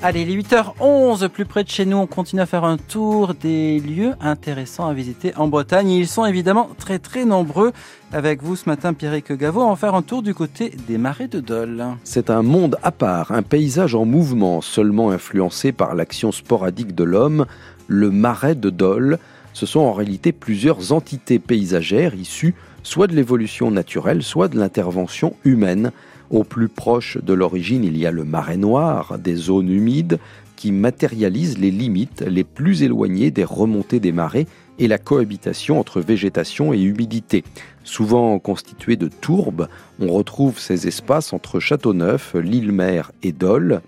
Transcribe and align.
Allez, 0.00 0.24
les 0.24 0.40
8h11, 0.40 1.28
plus 1.28 1.44
près 1.44 1.64
de 1.64 1.68
chez 1.68 1.84
nous, 1.84 1.96
on 1.96 2.06
continue 2.06 2.40
à 2.40 2.46
faire 2.46 2.62
un 2.62 2.76
tour 2.76 3.34
des 3.34 3.80
lieux 3.80 4.14
intéressants 4.20 4.86
à 4.86 4.94
visiter 4.94 5.34
en 5.34 5.48
Bretagne. 5.48 5.90
ils 5.90 6.06
sont 6.06 6.24
évidemment 6.24 6.70
très 6.78 7.00
très 7.00 7.24
nombreux. 7.24 7.72
Avec 8.12 8.40
vous 8.44 8.54
ce 8.54 8.68
matin, 8.68 8.94
Pierrick 8.94 9.32
Gaveau, 9.32 9.60
on 9.60 9.70
va 9.70 9.76
faire 9.76 9.96
un 9.96 10.02
tour 10.02 10.22
du 10.22 10.34
côté 10.34 10.72
des 10.86 10.98
marais 10.98 11.26
de 11.26 11.40
Dole. 11.40 11.84
C'est 12.04 12.30
un 12.30 12.42
monde 12.42 12.78
à 12.84 12.92
part, 12.92 13.32
un 13.32 13.42
paysage 13.42 13.96
en 13.96 14.04
mouvement, 14.04 14.60
seulement 14.60 15.10
influencé 15.10 15.72
par 15.72 15.96
l'action 15.96 16.30
sporadique 16.30 16.94
de 16.94 17.02
l'homme. 17.02 17.46
Le 17.88 18.12
marais 18.12 18.54
de 18.54 18.70
Dole, 18.70 19.18
ce 19.58 19.66
sont 19.66 19.80
en 19.80 19.92
réalité 19.92 20.30
plusieurs 20.30 20.92
entités 20.92 21.40
paysagères 21.40 22.14
issues 22.14 22.54
soit 22.84 23.08
de 23.08 23.16
l'évolution 23.16 23.72
naturelle, 23.72 24.22
soit 24.22 24.46
de 24.46 24.56
l'intervention 24.56 25.34
humaine. 25.44 25.90
Au 26.30 26.44
plus 26.44 26.68
proche 26.68 27.18
de 27.20 27.32
l'origine, 27.32 27.82
il 27.82 27.98
y 27.98 28.06
a 28.06 28.12
le 28.12 28.22
marais 28.22 28.56
noir, 28.56 29.18
des 29.18 29.34
zones 29.34 29.68
humides 29.68 30.20
qui 30.54 30.70
matérialisent 30.70 31.58
les 31.58 31.72
limites 31.72 32.20
les 32.20 32.44
plus 32.44 32.84
éloignées 32.84 33.32
des 33.32 33.42
remontées 33.42 33.98
des 33.98 34.12
marais 34.12 34.46
et 34.78 34.86
la 34.86 34.98
cohabitation 34.98 35.80
entre 35.80 36.00
végétation 36.00 36.72
et 36.72 36.80
humidité. 36.80 37.42
Souvent 37.82 38.38
constitués 38.38 38.96
de 38.96 39.08
tourbes, 39.08 39.66
on 39.98 40.06
retrouve 40.06 40.60
ces 40.60 40.86
espaces 40.86 41.32
entre 41.32 41.58
Châteauneuf, 41.58 42.36
l'île-mer 42.36 43.10
et 43.24 43.32
Dole. 43.32 43.80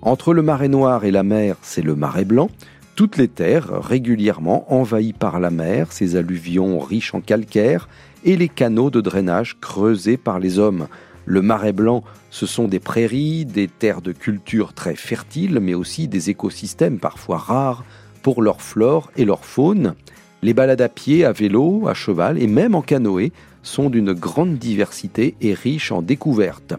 Entre 0.00 0.32
le 0.32 0.40
marais 0.40 0.68
noir 0.68 1.04
et 1.04 1.10
la 1.10 1.22
mer, 1.22 1.56
c'est 1.60 1.82
le 1.82 1.96
marais 1.96 2.24
blanc. 2.24 2.48
Toutes 2.98 3.16
les 3.16 3.28
terres 3.28 3.80
régulièrement 3.80 4.74
envahies 4.74 5.12
par 5.12 5.38
la 5.38 5.50
mer, 5.50 5.92
ces 5.92 6.16
alluvions 6.16 6.80
riches 6.80 7.14
en 7.14 7.20
calcaire 7.20 7.88
et 8.24 8.36
les 8.36 8.48
canaux 8.48 8.90
de 8.90 9.00
drainage 9.00 9.56
creusés 9.60 10.16
par 10.16 10.40
les 10.40 10.58
hommes. 10.58 10.88
Le 11.24 11.40
marais 11.40 11.72
blanc, 11.72 12.02
ce 12.30 12.44
sont 12.44 12.66
des 12.66 12.80
prairies, 12.80 13.44
des 13.44 13.68
terres 13.68 14.02
de 14.02 14.10
culture 14.10 14.72
très 14.72 14.96
fertiles, 14.96 15.60
mais 15.60 15.74
aussi 15.74 16.08
des 16.08 16.28
écosystèmes 16.30 16.98
parfois 16.98 17.38
rares 17.38 17.84
pour 18.24 18.42
leur 18.42 18.60
flore 18.60 19.12
et 19.16 19.24
leur 19.24 19.44
faune. 19.44 19.94
Les 20.42 20.52
balades 20.52 20.80
à 20.80 20.88
pied, 20.88 21.24
à 21.24 21.30
vélo, 21.30 21.86
à 21.86 21.94
cheval 21.94 22.42
et 22.42 22.48
même 22.48 22.74
en 22.74 22.82
canoë 22.82 23.30
sont 23.62 23.90
d'une 23.90 24.12
grande 24.12 24.58
diversité 24.58 25.36
et 25.40 25.54
riches 25.54 25.92
en 25.92 26.02
découvertes. 26.02 26.74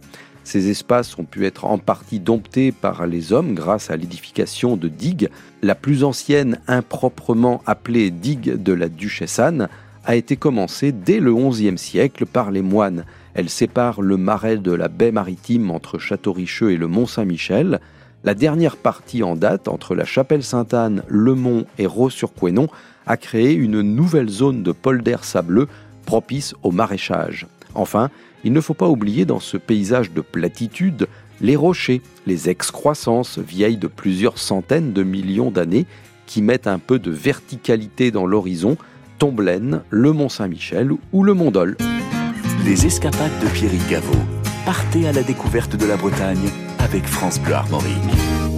Ces 0.50 0.72
espaces 0.72 1.16
ont 1.20 1.26
pu 1.26 1.46
être 1.46 1.66
en 1.66 1.78
partie 1.78 2.20
domptés 2.20 2.72
par 2.72 3.06
les 3.06 3.34
hommes 3.34 3.54
grâce 3.54 3.92
à 3.92 3.98
l'édification 3.98 4.78
de 4.78 4.88
digues. 4.88 5.30
La 5.62 5.76
plus 5.76 6.04
ancienne, 6.04 6.60
improprement 6.68 7.62
appelée 7.68 8.10
digue 8.10 8.56
de 8.56 8.74
la 8.74 8.90
Duchesse 8.90 9.38
Anne, 9.38 9.70
a 10.06 10.16
été 10.16 10.38
commencée 10.38 10.92
dès 10.92 11.20
le 11.20 11.36
XIe 11.36 11.78
siècle 11.78 12.26
par 12.26 12.50
les 12.50 12.64
moines. 12.64 13.06
Elle 13.36 13.48
sépare 13.48 14.02
le 14.02 14.18
marais 14.18 14.58
de 14.58 14.72
la 14.72 14.88
baie 14.88 15.12
maritime 15.12 15.70
entre 15.70 16.00
Château-Richeux 16.00 16.72
et 16.72 16.78
le 16.78 16.88
Mont-Saint-Michel. 16.88 17.80
La 18.24 18.34
dernière 18.34 18.76
partie 18.76 19.22
en 19.22 19.36
date, 19.36 19.68
entre 19.68 19.94
la 19.94 20.04
chapelle 20.04 20.42
Sainte-Anne, 20.42 21.04
le 21.08 21.36
Mont 21.36 21.68
et 21.78 21.86
Raux-sur-Couesnon, 21.86 22.70
a 23.06 23.18
créé 23.18 23.54
une 23.54 23.82
nouvelle 23.82 24.30
zone 24.30 24.64
de 24.64 24.72
polder 24.72 25.18
sableux 25.22 25.68
propice 26.08 26.56
au 26.64 26.72
maraîchage. 26.72 27.46
Enfin, 27.76 28.10
il 28.44 28.54
ne 28.54 28.62
faut 28.62 28.74
pas 28.74 28.88
oublier 28.88 29.26
dans 29.26 29.40
ce 29.40 29.58
paysage 29.58 30.12
de 30.12 30.22
platitude 30.22 31.08
les 31.42 31.56
rochers, 31.56 32.02
les 32.28 32.50
excroissances 32.50 33.40
vieilles 33.40 33.78
de 33.78 33.88
plusieurs 33.88 34.38
centaines 34.38 34.94
de 34.94 35.04
millions 35.04 35.52
d'années 35.52 35.86
qui 36.26 36.42
mettent 36.42 36.68
un 36.68 36.80
peu 36.80 37.00
de 37.00 37.12
verticalité 37.12 38.12
dans 38.12 38.26
l'horizon, 38.26 38.78
Tomblaine, 39.18 39.82
le 39.90 40.14
Mont 40.14 40.30
Saint-Michel 40.30 40.92
ou 41.12 41.24
le 41.24 41.34
Mont 41.34 41.52
Dol. 41.52 41.76
Les 42.66 42.86
escapades 42.86 43.40
de 43.42 43.48
Pierrick 43.48 43.88
Gaveau. 43.90 44.20
Partez 44.66 45.08
à 45.08 45.12
la 45.12 45.24
découverte 45.24 45.76
de 45.76 45.86
la 45.86 45.98
Bretagne 45.98 46.50
avec 46.80 47.06
France 47.06 47.40
Bleu 47.40 47.54
Armorique. 47.54 48.49